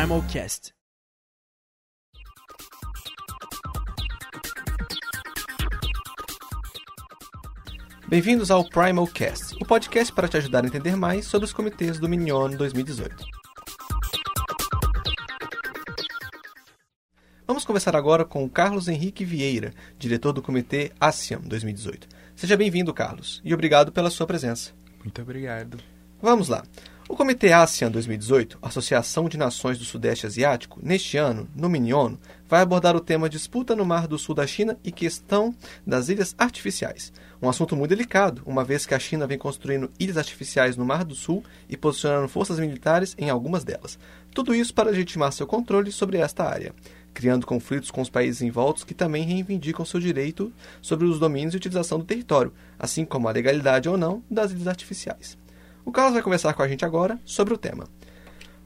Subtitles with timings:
[0.00, 0.72] Primal Cast.
[8.08, 11.98] Bem-vindos ao Primal Cast, o podcast para te ajudar a entender mais sobre os comitês
[11.98, 13.14] do Minion 2018.
[17.46, 22.08] Vamos conversar agora com o Carlos Henrique Vieira, diretor do Comitê ASEAN 2018.
[22.34, 24.72] Seja bem-vindo, Carlos, e obrigado pela sua presença.
[25.04, 25.76] Muito obrigado.
[26.22, 26.64] Vamos lá.
[27.10, 32.60] O Comitê ASEAN 2018, Associação de Nações do Sudeste Asiático, neste ano, no Miniono, vai
[32.60, 35.52] abordar o tema disputa no Mar do Sul da China e questão
[35.84, 37.12] das ilhas artificiais.
[37.42, 41.04] Um assunto muito delicado, uma vez que a China vem construindo ilhas artificiais no Mar
[41.04, 43.98] do Sul e posicionando forças militares em algumas delas.
[44.32, 46.72] Tudo isso para legitimar seu controle sobre esta área,
[47.12, 51.56] criando conflitos com os países envoltos que também reivindicam seu direito sobre os domínios e
[51.56, 55.39] utilização do território, assim como a legalidade ou não das ilhas artificiais.
[55.84, 57.86] O Carlos vai conversar com a gente agora sobre o tema.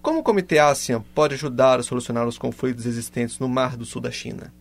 [0.00, 4.02] Como o Comitê ASEAN pode ajudar a solucionar os conflitos existentes no Mar do Sul
[4.02, 4.52] da China?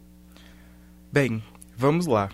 [1.11, 1.43] Bem,
[1.75, 2.29] vamos lá.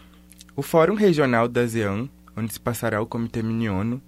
[0.56, 4.02] O Fórum Regional da ASEAN, onde se passará o Comitê Miniono,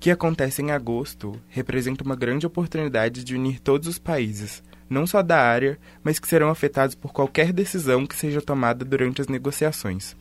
[0.00, 5.22] que acontece em agosto, representa uma grande oportunidade de unir todos os países, não só
[5.22, 10.16] da área, mas que serão afetados por qualquer decisão que seja tomada durante as negociações.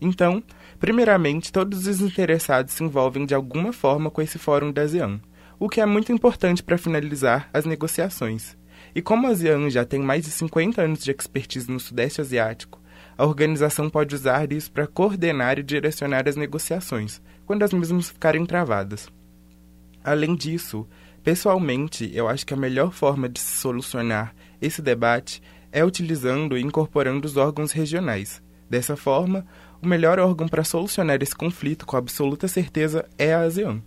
[0.00, 0.42] Então,
[0.78, 5.20] primeiramente, todos os interessados se envolvem de alguma forma com esse Fórum da ASEAN,
[5.58, 8.56] o que é muito importante para finalizar as negociações.
[8.94, 12.80] E como a ASEAN já tem mais de 50 anos de expertise no Sudeste Asiático,
[13.16, 18.46] a organização pode usar isso para coordenar e direcionar as negociações, quando as mesmas ficarem
[18.46, 19.08] travadas.
[20.02, 20.88] Além disso,
[21.22, 26.62] pessoalmente, eu acho que a melhor forma de se solucionar esse debate é utilizando e
[26.62, 28.42] incorporando os órgãos regionais.
[28.70, 29.44] Dessa forma,
[29.82, 33.82] o melhor órgão para solucionar esse conflito com absoluta certeza é a ASEAN.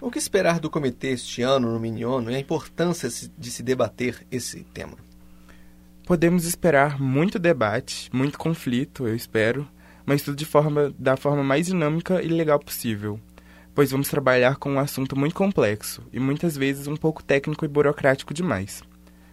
[0.00, 4.26] O que esperar do comitê este ano no Miniono e a importância de se debater
[4.30, 4.96] esse tema?
[6.06, 9.68] Podemos esperar muito debate, muito conflito, eu espero,
[10.06, 13.20] mas tudo de forma, da forma mais dinâmica e legal possível,
[13.74, 17.68] pois vamos trabalhar com um assunto muito complexo e muitas vezes um pouco técnico e
[17.68, 18.82] burocrático demais.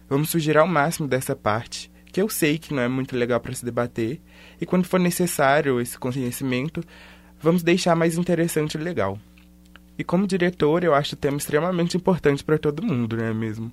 [0.06, 3.52] Vamos fugir ao máximo dessa parte, que eu sei que não é muito legal para
[3.52, 4.22] se debater,
[4.58, 6.82] e quando for necessário esse conhecimento,
[7.38, 9.18] vamos deixar mais interessante e legal.
[9.98, 13.70] E como diretor, eu acho o tema extremamente importante para todo mundo, não é mesmo?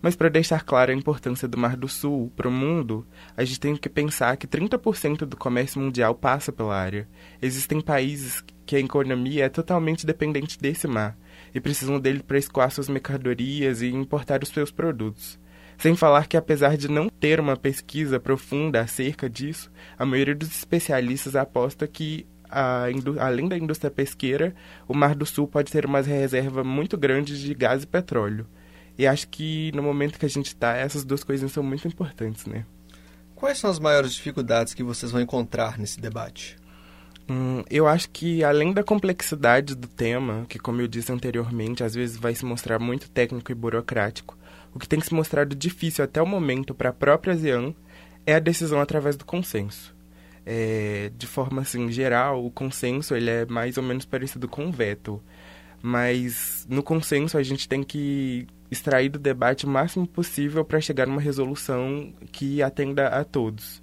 [0.00, 3.04] Mas para deixar clara a importância do Mar do Sul para o mundo,
[3.36, 7.08] a gente tem que pensar que 30% do comércio mundial passa pela área.
[7.42, 11.18] Existem países que a economia é totalmente dependente desse mar
[11.52, 15.40] e precisam dele para escoar suas mercadorias e importar os seus produtos.
[15.80, 20.50] Sem falar que, apesar de não ter uma pesquisa profunda acerca disso, a maioria dos
[20.50, 22.84] especialistas aposta que a,
[23.18, 24.54] além da indústria pesqueira,
[24.86, 28.46] o Mar do Sul pode ter uma reserva muito grande de gás e petróleo.
[28.98, 32.44] E acho que no momento que a gente está, essas duas coisas são muito importantes,
[32.44, 32.66] né?
[33.34, 36.58] Quais são as maiores dificuldades que vocês vão encontrar nesse debate?
[37.30, 41.94] Hum, eu acho que além da complexidade do tema, que como eu disse anteriormente, às
[41.94, 44.36] vezes vai se mostrar muito técnico e burocrático,
[44.74, 47.72] o que tem se mostrado difícil até o momento para a própria ASEAN
[48.26, 49.94] é a decisão através do consenso.
[50.44, 54.72] É, de forma assim geral, o consenso ele é mais ou menos parecido com o
[54.72, 55.22] veto,
[55.80, 61.06] mas no consenso a gente tem que extrair do debate o máximo possível para chegar
[61.06, 63.80] numa resolução que atenda a todos.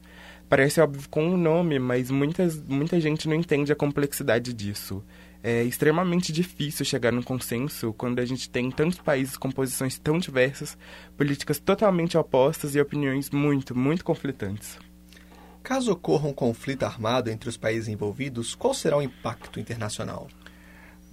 [0.50, 5.04] Parece óbvio com o nome, mas muitas, muita gente não entende a complexidade disso.
[5.44, 10.18] É extremamente difícil chegar num consenso quando a gente tem tantos países com posições tão
[10.18, 10.78] diversas,
[11.18, 14.80] políticas totalmente opostas e opiniões muito, muito conflitantes.
[15.62, 20.30] Caso ocorra um conflito armado entre os países envolvidos, qual será o impacto internacional?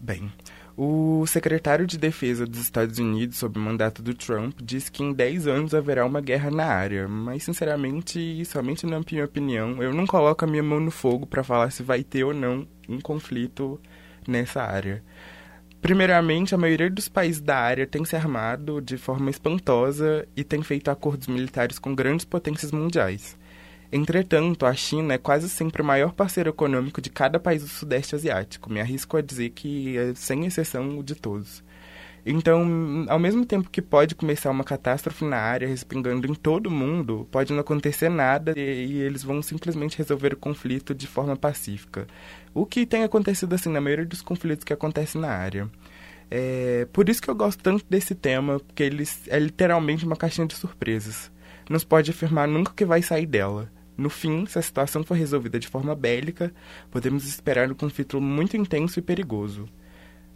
[0.04, 0.31] Bem,
[0.76, 5.47] o secretário de Defesa dos Estados Unidos, sob mandato do Trump, disse que em 10
[5.47, 10.44] anos haverá uma guerra na área, mas sinceramente, somente na minha opinião, eu não coloco
[10.44, 13.81] a minha mão no fogo para falar se vai ter ou não um conflito
[14.28, 15.03] nessa área.
[15.81, 20.62] Primeiramente, a maioria dos países da área tem se armado de forma espantosa e tem
[20.62, 23.38] feito acordos militares com grandes potências mundiais.
[23.92, 28.14] Entretanto, a China é quase sempre o maior parceiro econômico de cada país do Sudeste
[28.14, 28.72] Asiático.
[28.72, 31.62] Me arrisco a dizer que é, sem exceção, de todos.
[32.26, 36.70] Então, ao mesmo tempo que pode começar uma catástrofe na área respingando em todo o
[36.70, 41.37] mundo, pode não acontecer nada e, e, eles vão simplesmente resolver o conflito de forma
[41.37, 42.06] pacífica.
[42.54, 45.70] O que tem acontecido assim na maioria dos conflitos que acontecem na área.
[46.30, 50.46] É, por isso que eu gosto tanto desse tema, porque ele é literalmente uma caixinha
[50.46, 51.30] de surpresas.
[51.69, 53.70] Não se pode afirmar nunca que vai sair dela.
[53.96, 56.52] No fim, se a situação for resolvida de forma bélica,
[56.90, 59.69] podemos esperar um conflito muito intenso e perigoso.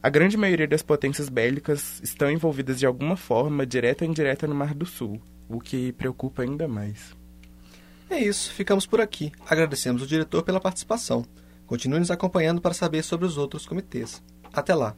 [0.01, 4.55] A grande maioria das potências bélicas estão envolvidas de alguma forma, direta ou indireta, no
[4.55, 5.21] Mar do Sul.
[5.49, 7.17] o que preocupa ainda mais.
[8.11, 9.33] É isso, ficamos por aqui.
[9.49, 11.25] Agradecemos o diretor pela participação.
[11.67, 14.23] Continue nos acompanhando para saber sobre os outros comitês.
[14.53, 14.95] Até lá!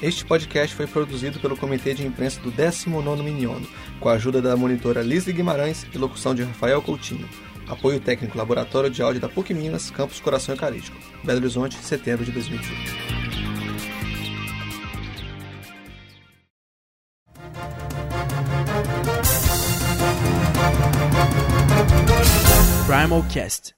[0.00, 3.66] Este podcast foi produzido pelo Comitê de Imprensa do 19º Miniono,
[3.98, 7.28] com a ajuda da monitora Lisle Guimarães e locução de Rafael Coutinho.
[7.66, 10.96] Apoio técnico Laboratório de Áudio da PUC Minas, Campus Coração Eucarístico.
[11.24, 13.18] Belo Horizonte, setembro de 2018.
[22.86, 23.74] Primal Cast